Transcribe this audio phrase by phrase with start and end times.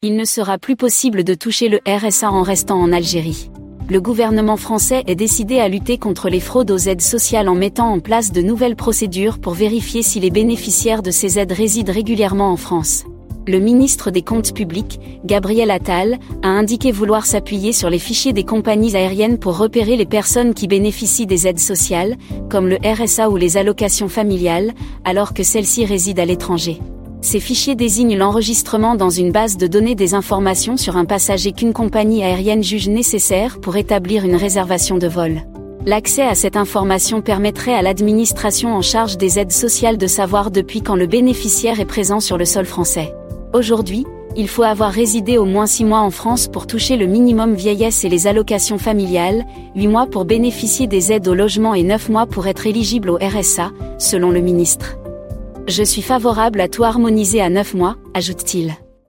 [0.00, 3.50] Il ne sera plus possible de toucher le RSA en restant en Algérie.
[3.90, 7.92] Le gouvernement français est décidé à lutter contre les fraudes aux aides sociales en mettant
[7.92, 12.52] en place de nouvelles procédures pour vérifier si les bénéficiaires de ces aides résident régulièrement
[12.52, 13.06] en France.
[13.48, 18.44] Le ministre des Comptes publics, Gabriel Attal, a indiqué vouloir s'appuyer sur les fichiers des
[18.44, 22.16] compagnies aériennes pour repérer les personnes qui bénéficient des aides sociales,
[22.48, 24.74] comme le RSA ou les allocations familiales,
[25.04, 26.78] alors que celles-ci résident à l'étranger.
[27.20, 31.72] Ces fichiers désignent l'enregistrement dans une base de données des informations sur un passager qu'une
[31.72, 35.42] compagnie aérienne juge nécessaire pour établir une réservation de vol.
[35.84, 40.80] L'accès à cette information permettrait à l'administration en charge des aides sociales de savoir depuis
[40.80, 43.12] quand le bénéficiaire est présent sur le sol français.
[43.52, 47.54] Aujourd'hui, il faut avoir résidé au moins 6 mois en France pour toucher le minimum
[47.54, 52.10] vieillesse et les allocations familiales, 8 mois pour bénéficier des aides au logement et 9
[52.10, 54.98] mois pour être éligible au RSA, selon le ministre.
[55.68, 58.74] Je suis favorable à tout harmoniser à 9 mois, ajoute-t-il.